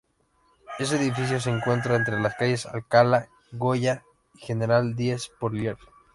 Este 0.79 0.95
edificio 0.95 1.39
se 1.39 1.51
encuentra 1.51 1.95
entre 1.95 2.19
las 2.19 2.33
calles 2.33 2.65
Alcalá, 2.65 3.29
Goya 3.51 4.01
y 4.33 4.39
General 4.39 4.95
Díez 4.95 5.29
Porlier. 5.39 5.77